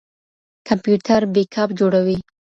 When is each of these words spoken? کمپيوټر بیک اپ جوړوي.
کمپيوټر 0.67 1.21
بیک 1.33 1.55
اپ 1.61 1.69
جوړوي. 1.79 2.17